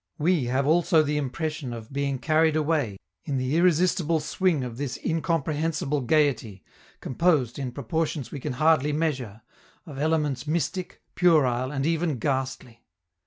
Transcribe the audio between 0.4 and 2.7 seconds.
have also the impression of being carried